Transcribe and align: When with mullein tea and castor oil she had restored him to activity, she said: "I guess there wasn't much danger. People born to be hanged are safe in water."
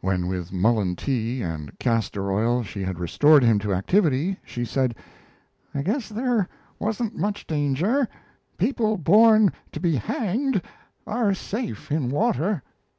When 0.00 0.28
with 0.28 0.50
mullein 0.50 0.96
tea 0.96 1.42
and 1.42 1.78
castor 1.78 2.32
oil 2.32 2.62
she 2.62 2.82
had 2.82 2.98
restored 2.98 3.44
him 3.44 3.58
to 3.58 3.74
activity, 3.74 4.38
she 4.42 4.64
said: 4.64 4.94
"I 5.74 5.82
guess 5.82 6.08
there 6.08 6.48
wasn't 6.78 7.18
much 7.18 7.46
danger. 7.46 8.08
People 8.56 8.96
born 8.96 9.52
to 9.72 9.80
be 9.80 9.96
hanged 9.96 10.62
are 11.06 11.34
safe 11.34 11.92
in 11.92 12.08
water." 12.08 12.62